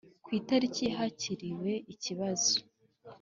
[0.23, 2.53] Ku itariki ya hakiriwe ikibazo